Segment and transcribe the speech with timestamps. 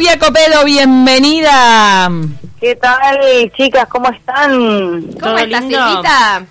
[0.00, 2.10] Silvia Copedo, bienvenida.
[2.58, 3.18] ¿Qué tal,
[3.54, 3.86] chicas?
[3.86, 5.02] ¿Cómo están?
[5.20, 6.42] ¿Cómo estás, Silvita?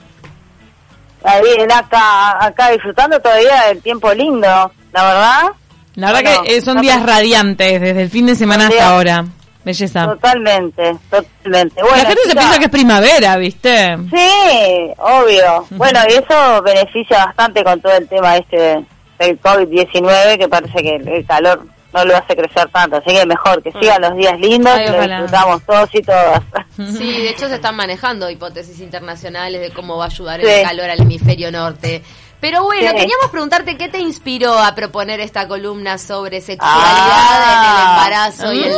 [1.42, 4.48] Bien, acá, acá disfrutando todavía del tiempo lindo,
[4.92, 5.48] la verdad.
[5.96, 9.26] La verdad que eh, son días radiantes desde el fin de semana hasta ahora.
[9.66, 10.06] Belleza.
[10.06, 11.82] Totalmente, totalmente.
[11.82, 13.98] Bueno, la gente se piensa que es primavera, ¿viste?
[14.12, 15.66] Sí, obvio.
[15.72, 18.86] Bueno, y eso beneficia bastante con todo el tema este
[19.18, 23.64] del COVID-19, que parece que el calor no lo hace crecer tanto, así que mejor
[23.64, 26.42] que sigan los días lindos, y lo disfrutamos todos y todas.
[26.80, 30.90] Sí, de hecho se están manejando hipótesis internacionales de cómo va a ayudar el calor
[30.90, 32.02] al hemisferio norte.
[32.40, 37.76] Pero bueno, queríamos preguntarte qué te inspiró a proponer esta columna sobre sexualidad en el
[37.76, 37.96] ah.
[37.98, 38.76] embarazo y el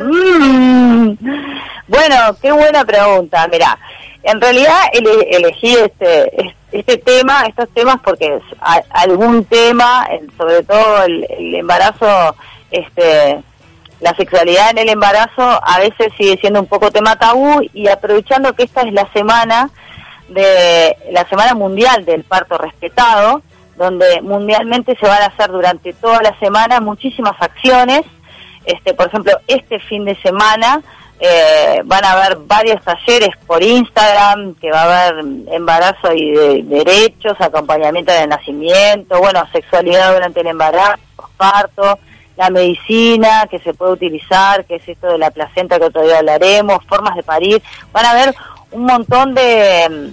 [0.00, 1.18] mm.
[1.88, 3.48] Bueno, qué buena pregunta.
[3.50, 3.76] Mira,
[4.22, 8.38] en realidad elegí este, este tema, estos temas porque
[8.90, 10.06] algún tema,
[10.36, 12.36] sobre todo el, el embarazo,
[12.70, 13.42] este,
[14.00, 18.54] la sexualidad en el embarazo a veces sigue siendo un poco tema tabú y aprovechando
[18.54, 19.70] que esta es la semana
[20.28, 23.42] de la Semana Mundial del Parto Respetado,
[23.76, 28.02] donde mundialmente se van a hacer durante toda la semana muchísimas acciones.
[28.64, 30.82] Este, por ejemplo, este fin de semana
[31.20, 36.62] eh, van a haber varios talleres por Instagram, que va a haber embarazo y de,
[36.62, 40.98] derechos, acompañamiento del nacimiento, bueno, sexualidad durante el embarazo,
[41.36, 41.98] parto,
[42.36, 46.18] la medicina que se puede utilizar, que es esto de la placenta que otro día
[46.18, 47.62] hablaremos, formas de parir.
[47.92, 48.34] Van a haber
[48.70, 50.12] un montón de,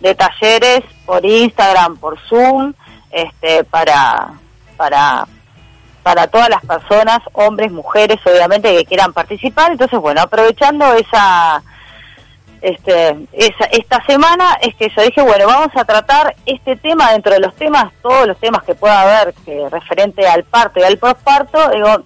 [0.00, 2.72] de talleres por Instagram, por Zoom,
[3.10, 4.30] este, para,
[4.76, 5.26] para,
[6.06, 9.72] para todas las personas, hombres, mujeres, obviamente, que quieran participar.
[9.72, 11.60] Entonces, bueno, aprovechando esa,
[12.60, 17.32] este, esa, esta semana es que yo dije, bueno, vamos a tratar este tema dentro
[17.32, 20.96] de los temas, todos los temas que pueda haber que referente al parto y al
[20.96, 22.04] postparto, digo,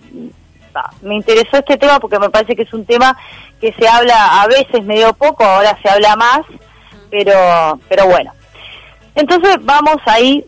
[1.02, 3.14] me interesó este tema porque me parece que es un tema
[3.60, 6.40] que se habla a veces medio poco, ahora se habla más,
[7.10, 8.32] pero, pero bueno.
[9.14, 10.42] Entonces vamos ahí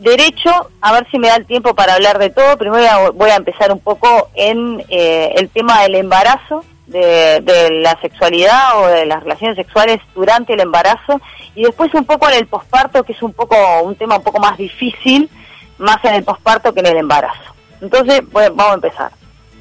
[0.00, 0.50] derecho,
[0.80, 2.56] a ver si me da el tiempo para hablar de todo.
[2.56, 8.00] Primero voy a empezar un poco en eh, el tema del embarazo, de, de, la
[8.00, 11.20] sexualidad o de las relaciones sexuales durante el embarazo
[11.54, 14.40] y después un poco en el posparto, que es un poco un tema un poco
[14.40, 15.30] más difícil,
[15.78, 17.54] más en el posparto que en el embarazo.
[17.80, 19.12] Entonces, vamos a empezar.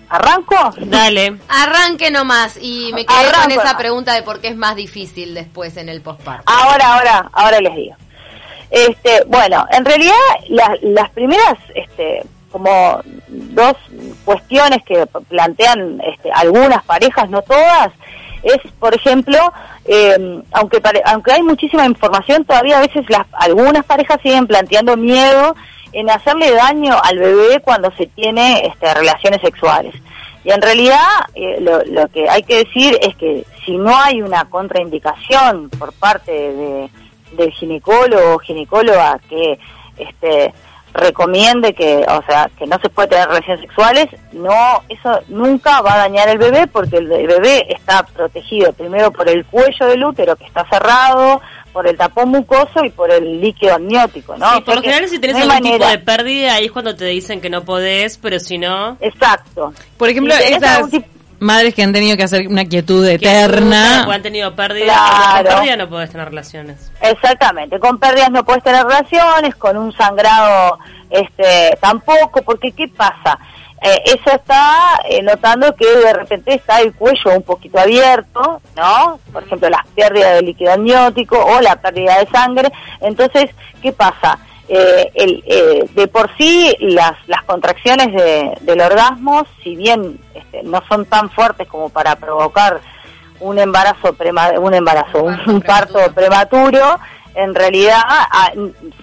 [0.09, 0.55] ¿Arranco?
[0.85, 1.37] Dale.
[1.47, 2.57] Arranque nomás.
[2.59, 6.01] Y me quedé con esa pregunta de por qué es más difícil después en el
[6.01, 6.51] posparto.
[6.51, 7.95] Ahora, ahora, ahora les digo.
[8.71, 10.13] Este, bueno, en realidad
[10.81, 13.75] las primeras, este, como dos
[14.25, 17.89] cuestiones que plantean este, algunas parejas, no todas,
[18.43, 19.37] es, por ejemplo,
[19.85, 25.55] eh, aunque aunque hay muchísima información, todavía a veces las, algunas parejas siguen planteando miedo
[25.91, 29.93] en hacerle daño al bebé cuando se tiene este, relaciones sexuales.
[30.43, 31.05] Y en realidad
[31.35, 35.91] eh, lo, lo, que hay que decir es que si no hay una contraindicación por
[35.93, 36.89] parte de,
[37.31, 39.59] del ginecólogo o ginecóloga que
[39.97, 40.53] este,
[40.93, 45.93] recomiende que, o sea, que no se puede tener relaciones sexuales, no, eso nunca va
[45.93, 50.35] a dañar el bebé porque el bebé está protegido primero por el cuello del útero
[50.35, 51.41] que está cerrado,
[51.71, 54.55] por el tapón mucoso y por el líquido amniótico, ¿no?
[54.55, 57.41] Sí, por lo general si tenés algún tipo de pérdida, ahí es cuando te dicen
[57.41, 58.97] que no podés, pero si no...
[58.99, 59.73] Exacto.
[59.97, 60.89] Por ejemplo, esas
[61.39, 64.05] madres que han tenido que hacer una quietud eterna...
[64.07, 64.95] O han tenido pérdida,
[65.35, 66.91] con pérdida no podés tener relaciones.
[67.01, 70.79] Exactamente, con pérdidas no podés tener relaciones, con un sangrado
[71.09, 73.39] este tampoco, porque ¿qué pasa?
[73.81, 79.19] eh, eso está eh, notando que de repente está el cuello un poquito abierto, ¿no?
[79.31, 82.71] Por ejemplo, la pérdida de líquido amniótico o la pérdida de sangre.
[82.99, 83.51] Entonces,
[83.81, 84.37] ¿qué pasa?
[84.71, 90.61] Eh, el, eh, de por sí las, las contracciones de, del orgasmo, si bien este,
[90.61, 92.79] no son tan fuertes como para provocar
[93.39, 96.99] un embarazo, prema, un embarazo, un parto prematuro,
[97.33, 98.01] en realidad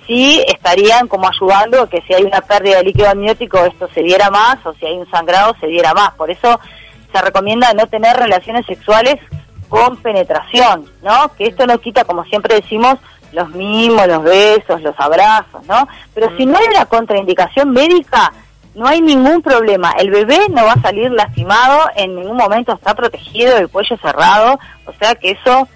[0.06, 4.02] sí estarían como ayudando a que si hay una pérdida de líquido amniótico esto se
[4.02, 6.12] diera más o si hay un sangrado se diera más.
[6.14, 6.60] Por eso
[7.12, 9.16] se recomienda no tener relaciones sexuales
[9.68, 11.32] con penetración, ¿no?
[11.36, 12.98] Que esto no quita, como siempre decimos,
[13.32, 15.86] los mimos, los besos, los abrazos, ¿no?
[16.14, 18.32] Pero si no hay una contraindicación médica,
[18.74, 19.92] no hay ningún problema.
[19.98, 24.58] El bebé no va a salir lastimado, en ningún momento está protegido, el cuello cerrado,
[24.84, 25.68] o sea que eso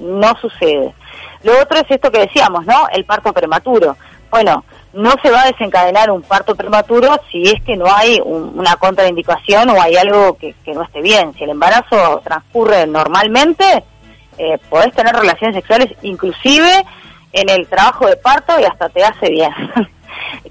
[0.00, 0.94] no sucede.
[1.42, 2.88] Lo otro es esto que decíamos, ¿no?
[2.92, 3.96] El parto prematuro.
[4.30, 8.76] Bueno, no se va a desencadenar un parto prematuro si es que no hay una
[8.76, 11.32] contraindicación o hay algo que, no esté bien.
[11.34, 13.84] Si el embarazo transcurre normalmente,
[14.38, 16.84] eh, podés tener relaciones sexuales inclusive
[17.32, 19.50] en el trabajo de parto y hasta te hace bien.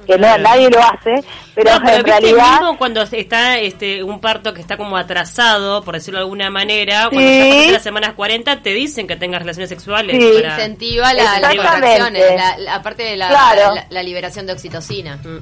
[0.05, 1.23] que no, nadie lo hace,
[1.53, 2.59] pero, en realidad...
[2.59, 7.07] Mismo cuando está este un parto que está como atrasado, por decirlo de alguna manera,
[7.09, 10.15] cuando estás en las semanas 40 te dicen que tengas relaciones sexuales.
[10.15, 10.43] Sí.
[10.43, 11.49] Incentiva la, la,
[12.75, 15.17] aparte de la, la, liberación de oxitocina.
[15.17, 15.39] Mm.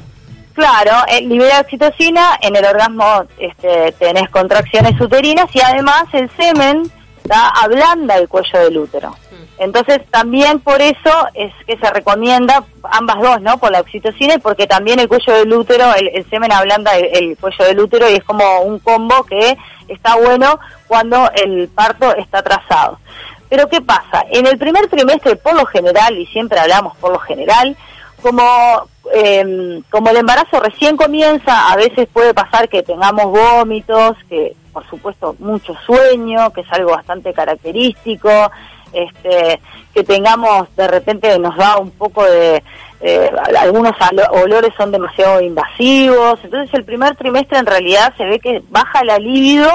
[0.53, 6.83] Claro, eh, libera oxitocina, en el orgasmo este, tenés contracciones uterinas y además el semen
[7.25, 9.09] da ablanda el cuello del útero.
[9.09, 9.43] Mm.
[9.59, 13.57] Entonces también por eso es que se recomienda ambas dos, ¿no?
[13.57, 17.65] Por la oxitocina y porque también el cuello del útero, el, semen ablanda el, cuello
[17.65, 22.99] del útero y es como un combo que está bueno cuando el parto está atrasado.
[23.49, 24.25] Pero ¿qué pasa?
[24.31, 27.77] En el primer trimestre, por lo general, y siempre hablamos por lo general,
[28.21, 34.55] como, em, como el embarazo recién comienza, a veces puede pasar que tengamos vómitos, que
[34.73, 38.51] por supuesto mucho sueño, que es algo bastante característico,
[38.91, 39.61] este,
[39.93, 42.63] que tengamos de repente nos da un poco de
[43.01, 43.29] eh,
[43.59, 43.91] algunos
[44.31, 49.17] olores son demasiado invasivos, entonces el primer trimestre en realidad se ve que baja la
[49.19, 49.69] libido,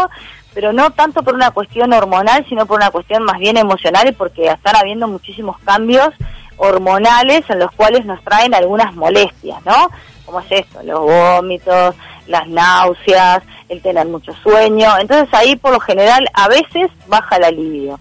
[0.55, 4.47] pero no tanto por una cuestión hormonal, sino por una cuestión más bien emocional, porque
[4.47, 6.09] están habiendo muchísimos cambios
[6.57, 9.91] hormonales en los cuales nos traen algunas molestias, ¿no?
[10.25, 11.95] Como es esto, los vómitos,
[12.27, 14.91] las náuseas, el tener mucho sueño.
[14.99, 18.01] Entonces ahí por lo general a veces baja la libido.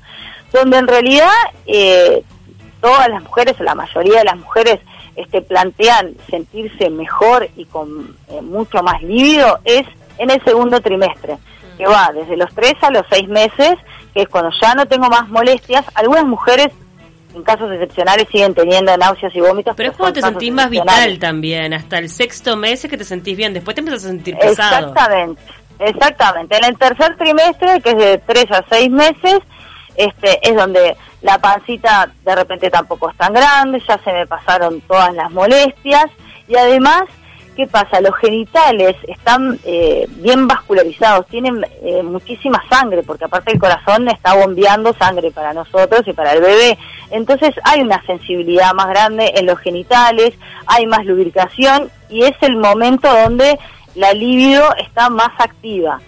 [0.51, 1.31] Donde en realidad
[1.65, 2.23] eh,
[2.81, 4.79] todas las mujeres, o la mayoría de las mujeres,
[5.15, 9.83] este, plantean sentirse mejor y con eh, mucho más libido es
[10.19, 11.37] en el segundo trimestre,
[11.77, 13.75] que va desde los 3 a los 6 meses,
[14.13, 15.85] que es cuando ya no tengo más molestias.
[15.95, 16.69] Algunas mujeres
[17.37, 19.75] en casos excepcionales siguen teniendo náuseas y vómitos.
[19.75, 23.03] Pero, es cuando te sentís más vital también, hasta el sexto mes es que te
[23.03, 24.89] sentís bien, después te empiezas a sentir pesado.
[24.89, 25.41] Exactamente,
[25.79, 26.57] exactamente.
[26.57, 29.39] En el tercer trimestre, que es de tres a seis meses,
[29.95, 34.81] este es donde la pancita de repente tampoco es tan grande, ya se me pasaron
[34.81, 36.05] todas las molestias
[36.47, 37.03] y además
[37.57, 37.99] ¿qué pasa?
[37.99, 44.35] Los genitales están eh, bien vascularizados, tienen eh, muchísima sangre, porque aparte el corazón está
[44.35, 46.77] bombeando sangre para nosotros y para el bebé.
[47.09, 50.35] Entonces hay una sensibilidad más grande en los genitales,
[50.67, 53.57] hay más lubricación y es el momento donde
[53.95, 55.99] la libido está más activa,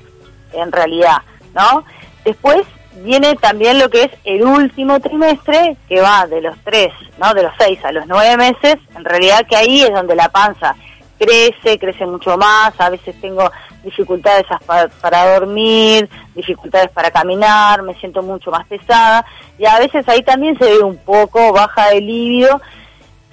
[0.53, 1.17] en realidad,
[1.55, 1.83] ¿no?
[2.23, 2.61] Después
[3.03, 7.33] viene también lo que es el último trimestre, que va de los tres, ¿no?
[7.33, 10.75] De los seis a los nueve meses, en realidad que ahí es donde la panza
[11.19, 13.51] crece, crece mucho más, a veces tengo
[13.83, 19.25] dificultades para, dormir, dificultades para caminar, me siento mucho más pesada
[19.57, 22.61] y a veces ahí también se ve un poco baja de líbido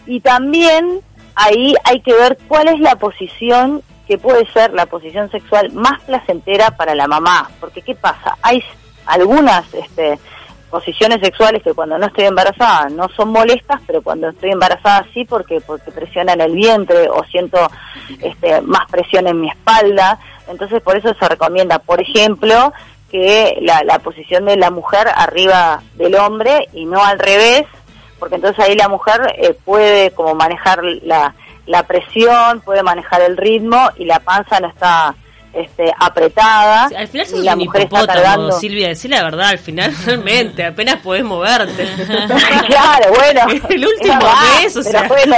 [0.07, 1.01] y también
[1.35, 6.01] ahí hay que ver cuál es la posición que puede ser la posición sexual más
[6.03, 8.37] placentera para la mamá, porque ¿qué pasa?
[8.43, 8.63] Hay
[9.07, 10.19] algunas este,
[10.77, 15.25] posiciones sexuales que cuando no estoy embarazada no son molestas, pero cuando estoy embarazada sí
[15.25, 17.59] porque porque presionan el vientre o siento
[18.21, 20.19] este, más presión en mi espalda.
[20.47, 22.75] Entonces por eso se recomienda, por ejemplo,
[23.11, 27.65] que la, la posición de la mujer arriba del hombre y no al revés,
[28.19, 31.35] porque entonces ahí la mujer eh, puede como manejar la,
[31.65, 35.15] la presión, puede manejar el ritmo y la panza no está
[35.57, 36.91] este, apretada.
[36.97, 41.25] al final sos la mujer está Silvia, decir la verdad, al final realmente, apenas podés
[41.25, 41.85] moverte.
[42.67, 43.41] claro, bueno.
[43.69, 44.19] el último
[44.61, 45.37] mes, o sea, bueno,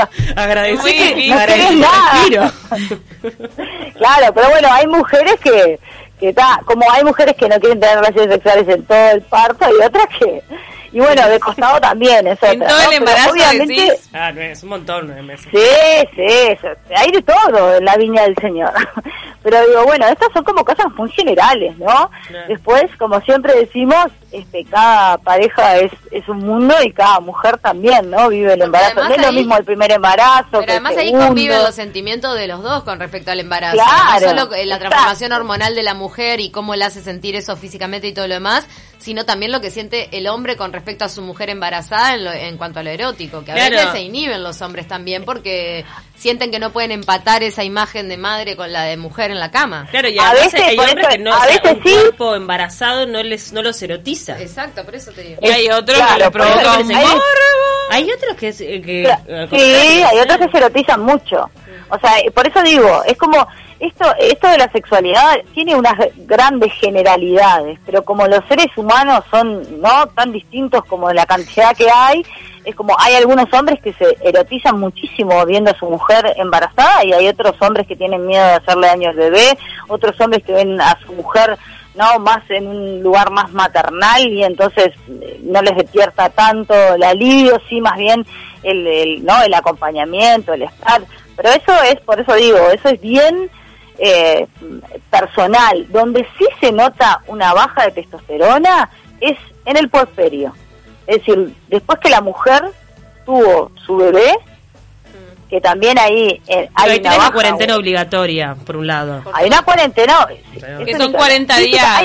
[0.84, 2.52] que, no
[3.94, 5.78] claro, pero bueno, hay mujeres que,
[6.18, 9.66] que está, como hay mujeres que no quieren tener relaciones sexuales en todo el parto,
[9.68, 10.42] y otras que
[10.98, 12.44] y bueno, de costado también, eso.
[12.46, 15.46] En todo el embarazo obviamente, Ah, no, es un montón de meses.
[15.48, 18.72] Sí, sí, hay de todo en la viña del Señor.
[19.44, 22.10] Pero digo, bueno, estas son como cosas muy generales, ¿no?
[22.48, 28.10] Después, como siempre decimos, este cada pareja es, es un mundo y cada mujer también,
[28.10, 28.28] ¿no?
[28.28, 29.04] Vive el embarazo.
[29.04, 30.58] No es lo mismo el primer embarazo.
[30.58, 33.76] Pero además ahí conviven los sentimientos de los dos con respecto al embarazo.
[33.76, 38.08] no solo la transformación hormonal de la mujer y cómo le hace sentir eso físicamente
[38.08, 38.66] y todo lo demás,
[38.98, 42.56] sino también lo que siente el hombre con respecto a su mujer embarazada en, en
[42.56, 45.84] cuanto a lo erótico, que a veces se inhiben los hombres también porque
[46.16, 49.50] sienten que no pueden empatar esa imagen de madre con la de mujer en la
[49.50, 49.86] cama.
[49.90, 53.52] Claro, y a, veces, hay hombres que no, a veces un cuerpo embarazado no les
[53.52, 54.40] no los erotiza.
[54.40, 55.40] Exacto, por eso te digo.
[55.42, 56.90] Y hay otros que lo provocan
[57.90, 61.50] hay, otros que, que eh, sí, hay otros que se erotizan mucho.
[61.88, 63.46] O sea, por eso digo, es como
[63.80, 65.94] esto, esto de la sexualidad tiene unas
[66.26, 71.88] grandes generalidades, pero como los seres humanos son no tan distintos como la cantidad que
[71.90, 72.24] hay,
[72.64, 77.12] es como hay algunos hombres que se erotizan muchísimo viendo a su mujer embarazada y
[77.12, 80.80] hay otros hombres que tienen miedo de hacerle daño al bebé, otros hombres que ven
[80.80, 81.58] a su mujer
[81.98, 82.20] ¿no?
[82.20, 87.60] Más en un lugar más maternal y entonces eh, no les despierta tanto el alivio,
[87.68, 88.24] sí, más bien
[88.62, 89.42] el, el, ¿no?
[89.42, 91.02] el acompañamiento, el estar.
[91.36, 93.50] Pero eso es, por eso digo, eso es bien
[93.98, 94.46] eh,
[95.10, 95.86] personal.
[95.90, 98.88] Donde sí se nota una baja de testosterona
[99.20, 100.54] es en el puerperio.
[101.06, 102.62] Es decir, después que la mujer
[103.24, 104.34] tuvo su bebé,
[105.48, 109.22] que también ahí eh, hay una, cuarentena obligatoria, por un lado.
[109.32, 110.26] Hay una cuarentena...
[110.84, 112.02] Que son 40 días.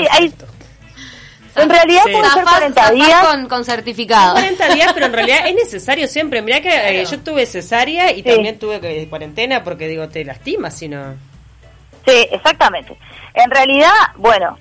[1.56, 3.26] en realidad puede ser 40 días.
[3.26, 4.32] Con, con, certificado.
[4.32, 6.40] 40 días, pero en realidad es necesario siempre.
[6.40, 10.76] Mirá que eh, yo tuve cesárea y también tuve que, cuarentena porque digo, te lastimas
[10.76, 11.14] si no.
[12.06, 12.96] Sí, exactamente.
[13.34, 14.56] En realidad, bueno,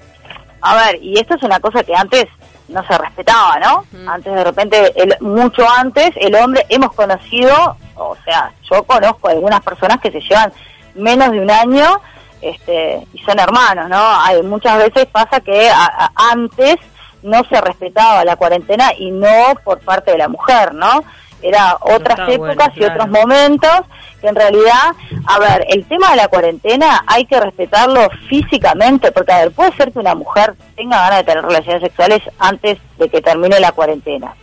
[0.61, 2.25] a ver, y esto es una cosa que antes
[2.69, 3.85] no se respetaba, ¿no?
[4.09, 9.61] Antes de repente, el, mucho antes, el hombre, hemos conocido, o sea, yo conozco algunas
[9.61, 10.51] personas que se llevan
[10.95, 12.01] menos de un año
[12.41, 14.21] este, y son hermanos, ¿no?
[14.21, 15.69] Hay, muchas veces pasa que
[16.15, 16.75] antes
[17.21, 21.03] no se respetaba la cuarentena y no por parte de la mujer, ¿no?
[21.43, 23.81] Era otras épocas y otros momentos
[24.21, 24.93] que en realidad,
[25.27, 29.73] a ver, el tema de la cuarentena hay que respetarlo físicamente, porque a ver, puede
[29.73, 33.73] ser que una mujer tenga ganas de tener relaciones sexuales antes de que termine la
[33.73, 34.33] cuarentena.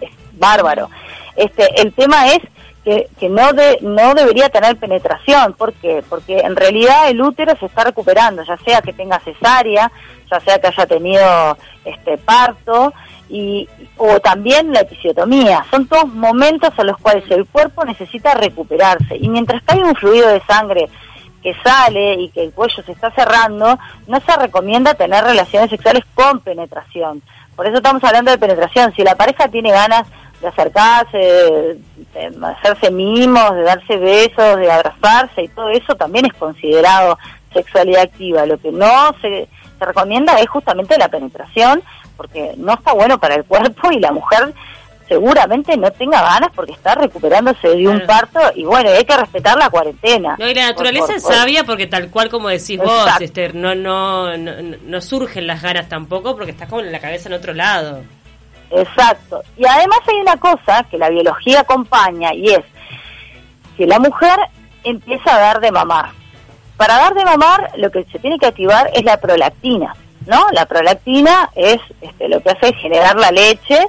[0.00, 0.90] Es bárbaro.
[1.36, 2.40] Este, el tema es
[2.84, 6.02] que, que no de, no debería tener penetración, ¿por qué?
[6.08, 9.92] Porque en realidad el útero se está recuperando, ya sea que tenga cesárea,
[10.30, 12.92] ya sea que haya tenido este parto,
[13.30, 15.64] y, o también la episiotomía.
[15.70, 19.16] Son todos momentos en los cuales el cuerpo necesita recuperarse.
[19.16, 20.88] Y mientras que hay un fluido de sangre
[21.42, 26.04] que sale y que el cuello se está cerrando, no se recomienda tener relaciones sexuales
[26.14, 27.22] con penetración.
[27.56, 28.92] Por eso estamos hablando de penetración.
[28.94, 30.06] Si la pareja tiene ganas
[30.40, 31.80] de acercarse, de,
[32.42, 37.18] hacerse mimos, de darse besos, de abrazarse y todo eso también es considerado
[37.52, 38.44] sexualidad activa.
[38.46, 41.82] Lo que no se recomienda es justamente la penetración
[42.20, 44.52] porque no está bueno para el cuerpo y la mujer
[45.08, 49.56] seguramente no tenga ganas porque está recuperándose de un parto y bueno, hay que respetar
[49.56, 50.36] la cuarentena.
[50.38, 54.36] No, y la naturaleza es sabia porque tal cual como decís vos, Esther, no, no,
[54.36, 54.52] no,
[54.84, 58.02] no, surgen las ganas tampoco porque estás con la cabeza en otro lado.
[58.70, 59.42] Exacto.
[59.56, 62.64] Y además hay una cosa que la biología acompaña y es
[63.78, 64.38] que la mujer
[64.84, 66.10] empieza a dar de mamar.
[66.76, 69.94] Para dar de mamar lo que se tiene que activar es la prolactina.
[70.30, 70.46] ¿No?
[70.52, 73.84] La prolactina es este, lo que hace es generar la leche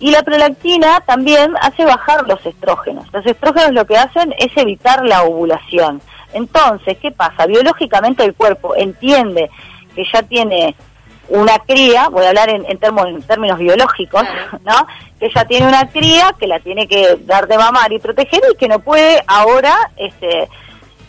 [0.00, 3.06] y la prolactina también hace bajar los estrógenos.
[3.12, 6.02] Los estrógenos lo que hacen es evitar la ovulación.
[6.32, 7.46] Entonces, ¿qué pasa?
[7.46, 9.48] Biológicamente el cuerpo entiende
[9.94, 10.74] que ya tiene
[11.28, 14.24] una cría, voy a hablar en, términos biológicos,
[14.64, 14.86] ¿no?
[15.20, 18.56] Que ya tiene una cría, que la tiene que dar de mamar y proteger y
[18.56, 20.48] que no puede ahora este,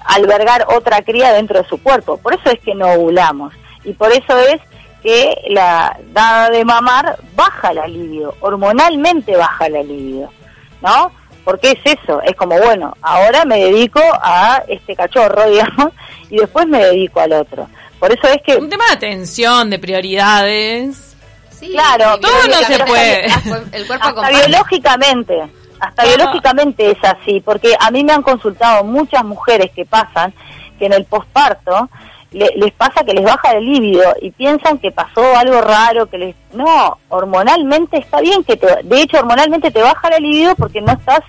[0.05, 2.17] albergar otra cría dentro de su cuerpo.
[2.17, 3.53] Por eso es que no ovulamos
[3.87, 4.59] y por eso es
[5.01, 10.29] que la dada de mamar baja la libido, hormonalmente baja la libido,
[10.81, 11.11] ¿no?
[11.45, 15.93] Porque es eso, es como, bueno, ahora me dedico a este cachorro, digamos,
[16.29, 17.69] y después me dedico al otro.
[17.97, 18.57] Por eso es que...
[18.57, 21.15] Un tema de atención, de prioridades.
[21.49, 23.25] Sí, claro, todo no se puede.
[23.71, 29.23] El cuerpo hasta biológicamente, hasta biológicamente es así, porque a mí me han consultado muchas
[29.23, 30.33] mujeres que pasan
[30.77, 31.89] que en el posparto
[32.37, 36.35] les pasa que les baja el líbido y piensan que pasó algo raro, que les...
[36.53, 38.67] No, hormonalmente está bien que te...
[38.83, 41.21] De hecho, hormonalmente te baja el libido porque no estás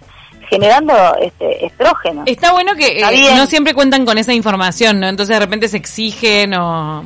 [0.48, 2.22] generando este estrógeno.
[2.26, 5.08] Está bueno que eh, no siempre cuentan con esa información, ¿no?
[5.08, 7.04] Entonces de repente se exigen o...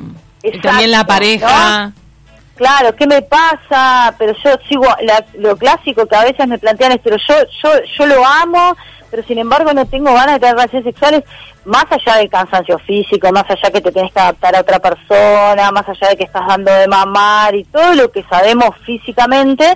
[0.62, 1.92] también la pareja...
[2.54, 4.14] Claro, ¿qué me pasa?
[4.18, 4.86] Pero yo sigo
[5.38, 8.76] lo clásico que a veces me plantean es, pero yo, yo, yo lo amo,
[9.12, 11.22] pero sin embargo no tengo ganas de tener relaciones sexuales,
[11.66, 15.70] más allá del cansancio físico, más allá que te tienes que adaptar a otra persona,
[15.70, 19.66] más allá de que estás dando de mamar y todo lo que sabemos físicamente,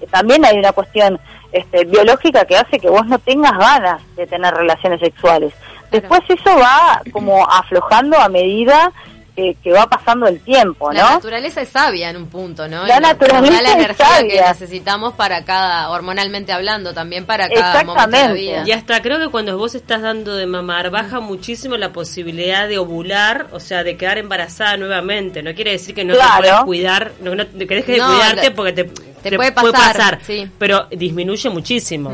[0.00, 1.18] eh, también hay una cuestión
[1.50, 5.52] este, biológica que hace que vos no tengas ganas de tener relaciones sexuales.
[5.90, 8.92] Después eso va como aflojando a medida
[9.34, 10.98] que, va pasando el tiempo, ¿no?
[10.98, 12.86] La naturaleza es sabia en un punto, ¿no?
[12.86, 18.28] La, naturaleza la energía que necesitamos para cada, hormonalmente hablando, también para cada momento de
[18.28, 18.62] la vida.
[18.66, 22.78] Y hasta creo que cuando vos estás dando de mamar, baja muchísimo la posibilidad de
[22.78, 25.42] ovular, o sea, de quedar embarazada nuevamente.
[25.42, 28.84] No quiere decir que no te puedas cuidar, no, que dejes de cuidarte porque te,
[28.84, 30.20] te, puede pasar,
[30.58, 32.10] pero disminuye muchísimo.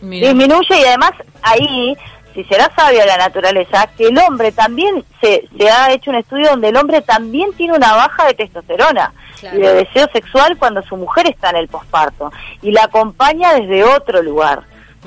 [0.00, 1.12] Mm, disminuye y además
[1.42, 1.96] ahí
[2.34, 6.50] si será sabia la naturaleza, que el hombre también se, se ha hecho un estudio
[6.50, 9.12] donde el hombre también tiene una baja de testosterona
[9.42, 12.30] y de deseo sexual cuando su mujer está en el posparto
[12.62, 14.62] y la acompaña desde otro lugar,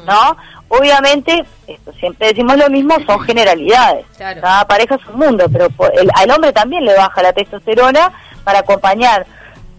[0.05, 0.38] ¿no?
[0.67, 4.05] Obviamente, esto siempre decimos lo mismo, son generalidades.
[4.17, 8.12] Cada pareja es un mundo, pero el, al hombre también le baja la testosterona
[8.44, 9.25] para acompañar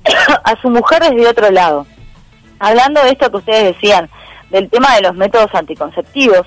[0.44, 1.86] a su mujer desde otro lado.
[2.58, 4.08] Hablando de esto que ustedes decían,
[4.50, 6.46] del tema de los métodos anticonceptivos,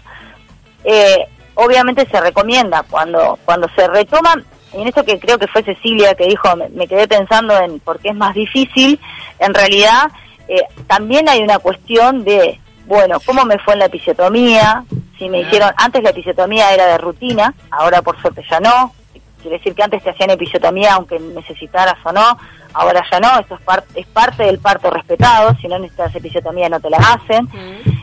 [0.83, 4.43] eh, obviamente se recomienda cuando, cuando se retoman,
[4.74, 8.09] en esto que creo que fue Cecilia que dijo, me, quedé pensando en por qué
[8.09, 9.00] es más difícil,
[9.39, 10.12] en realidad
[10.48, 14.83] eh, también hay una cuestión de, bueno, ¿cómo me fue en la episiotomía?
[15.17, 18.93] Si me hicieron, antes la episiotomía era de rutina, ahora por suerte ya no,
[19.41, 22.38] quiere decir que antes te hacían episiotomía aunque necesitaras o no,
[22.74, 26.69] ahora ya no, esto es, parte es parte del parto respetado, si no necesitas episiotomía
[26.69, 27.48] no te la hacen,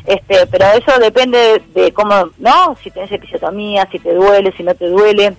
[0.07, 2.77] este, pero eso depende de, cómo, ¿no?
[2.83, 5.37] Si tenés episiotomía, si te duele, si no te duele,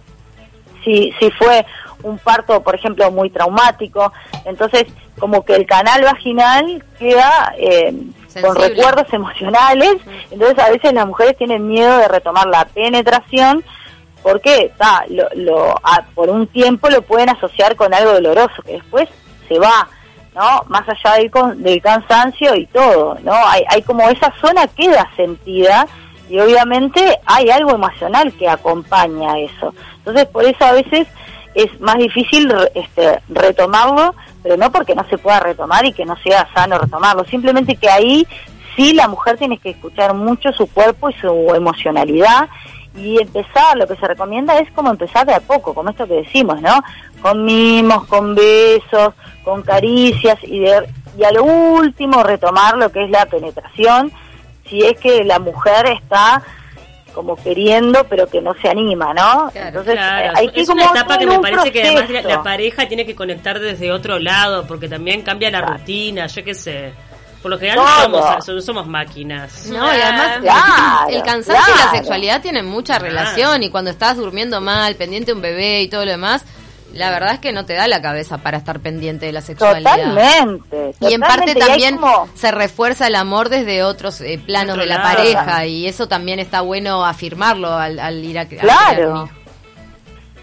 [0.84, 1.66] si, si fue
[2.04, 4.12] un parto, por ejemplo, muy traumático,
[4.46, 4.86] entonces
[5.20, 7.94] como que el canal vaginal queda eh,
[8.42, 9.96] con recuerdos emocionales,
[10.30, 13.64] entonces a veces las mujeres tienen miedo de retomar la penetración
[14.22, 15.76] porque está lo,
[16.14, 19.08] por un tiempo lo pueden asociar con algo doloroso que después
[19.48, 19.88] se va
[20.38, 25.10] no más allá del, del cansancio y todo no hay, hay como esa zona queda
[25.16, 25.88] sentida
[26.30, 29.74] y obviamente hay algo emocional que acompaña eso.
[30.00, 31.08] Entonces por eso a veces
[31.56, 34.14] es más difícil este, retomarlo
[34.44, 37.90] pero no porque no se pueda retomar y que no sea sano retomarlo simplemente que
[37.90, 38.28] ahí
[38.76, 42.48] sí la mujer tiene que escuchar mucho su cuerpo y su emocionalidad
[42.98, 46.16] y empezar, lo que se recomienda es como empezar de a poco, como esto que
[46.16, 46.82] decimos, ¿no?
[47.22, 53.04] Con mimos, con besos, con caricias y, de, y a lo último retomar lo que
[53.04, 54.12] es la penetración,
[54.70, 56.44] si es que la mujer está
[57.18, 59.52] como queriendo pero que no se anima, ¿no?
[59.56, 63.08] Entonces eh, hay que es una etapa que me parece que además la, pareja tiene
[63.08, 66.94] que conectar desde otro lado porque también cambia la rutina, yo qué sé.
[67.42, 69.68] Por lo general no somos, somos, máquinas.
[69.68, 74.62] No, y además el cansancio y la sexualidad tienen mucha relación y cuando estás durmiendo
[74.62, 76.46] mal, pendiente de un bebé y todo lo demás,
[76.94, 79.92] la verdad es que no te da la cabeza para estar pendiente de la sexualidad.
[79.92, 80.96] Totalmente.
[81.02, 82.00] Y en parte también
[82.34, 86.62] se refuerza el amor desde otros eh, planos de la pareja y eso también está
[86.62, 89.30] bueno afirmarlo al, ir a Claro.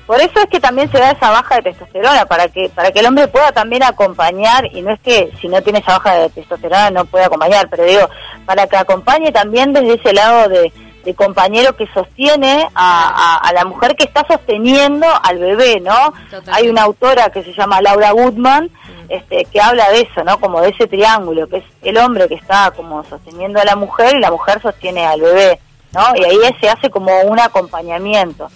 [0.06, 3.00] Por eso es que también se da esa baja de testosterona, para que para que
[3.00, 6.28] el hombre pueda también acompañar, y no es que si no tiene esa baja de
[6.28, 8.10] testosterona no puede acompañar, pero digo,
[8.44, 10.70] para que acompañe también desde ese lado de,
[11.12, 16.14] compañero que sostiene a, la mujer que está sosteniendo al bebé, ¿no?
[16.50, 18.70] Hay una autora que se llama Laura Goodman,
[19.08, 20.40] este, que habla de eso, ¿no?
[20.40, 24.16] Como de ese triángulo, que es el hombre que está como sosteniendo a la mujer
[24.16, 25.60] y la mujer sostiene al bebé,
[25.92, 26.02] ¿no?
[26.16, 28.48] Y ahí se hace como un acompañamiento.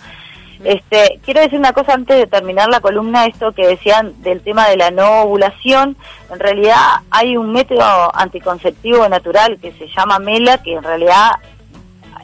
[0.64, 4.68] Este, quiero decir una cosa antes de terminar la columna, esto que decían del tema
[4.68, 5.96] de la no ovulación.
[6.30, 6.76] En realidad
[7.10, 11.32] hay un método anticonceptivo natural que se llama MELA, que en realidad,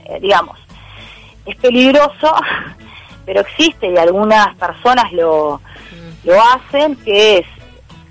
[0.04, 0.58] eh, digamos,
[1.46, 2.34] es peligroso,
[3.26, 5.60] pero existe y algunas personas lo,
[6.24, 7.46] lo hacen, que es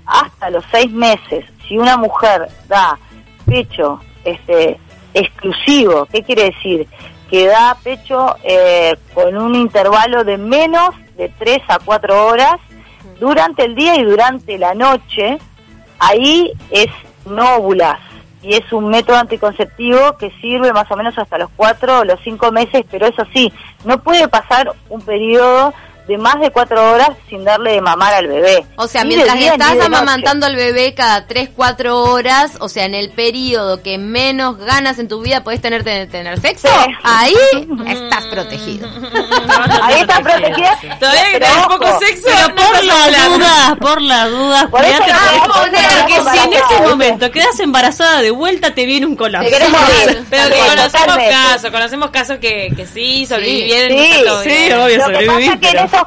[0.06, 2.98] hasta los seis meses, si una mujer da
[3.46, 4.78] pecho este,
[5.14, 6.86] exclusivo, ¿qué quiere decir?
[7.30, 12.56] que da pecho eh, con un intervalo de menos de 3 a 4 horas
[13.18, 15.38] durante el día y durante la noche,
[15.98, 16.86] ahí es
[17.24, 17.98] nóbulas
[18.44, 22.20] y es un método anticonceptivo que sirve más o menos hasta los 4 o los
[22.20, 23.52] 5 meses, pero eso sí,
[23.84, 25.72] no puede pasar un periodo
[26.06, 28.64] de más de cuatro horas sin darle de mamar al bebé.
[28.76, 33.10] O sea, mientras estás amamantando al bebé cada tres, cuatro horas, o sea, en el
[33.10, 36.68] periodo que menos ganas en tu vida puedes tener tener sexo,
[37.02, 37.34] ahí
[37.86, 38.88] estás protegido.
[39.82, 40.78] ahí estás protegida.
[41.00, 46.52] Todavía que tenés poco sexo, pero por la duda, por la duda, porque si en
[46.52, 49.50] ese momento quedas embarazada de vuelta te viene un colapso.
[50.30, 53.98] Pero conocemos casos, conocemos casos que, que sí sobrevivieron.
[53.98, 55.60] Sí, sí, obvio, sobrevivieron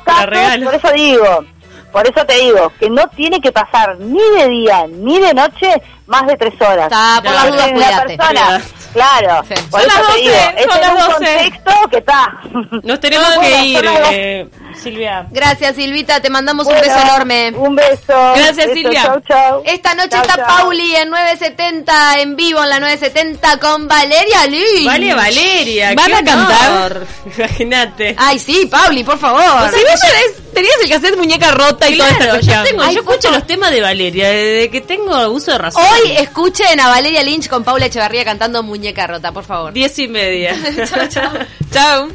[0.04, 1.46] por eso digo,
[1.92, 5.82] por eso te digo, que no tiene que pasar ni de día ni de noche
[6.06, 6.92] más de tres horas.
[6.92, 8.62] Está, por la
[8.94, 12.40] claro, por eso te digo, es un contexto que está.
[12.84, 15.28] Nos tenemos que ir, eh, Silvia.
[15.32, 17.52] Gracias, Silvita, te mandamos un beso enorme.
[17.56, 18.34] Un beso.
[18.36, 19.04] Gracias, Silvia.
[19.04, 19.64] Chau, chau.
[19.66, 24.86] Esta noche está Pauli en 970, en vivo en la 970 con Valeria Lee.
[24.86, 25.94] Vale, Valeria.
[25.96, 27.08] ¿Van a cantar?
[27.38, 28.16] Imagínate.
[28.18, 29.70] Ay, sí, Pauli, por favor.
[29.74, 33.32] Si vos tenías el cassette muñeca rota y claro, toda esta yo, tengo, yo escucho
[33.32, 35.84] los temas de Valeria, desde que tengo uso de razón.
[35.84, 39.74] Hoy escuchen a Valeria Lynch con Paula Echevarría cantando Muñeca Rota, por favor.
[39.74, 40.56] Diez y media.
[40.86, 41.32] chao, chao.
[41.72, 42.10] chao.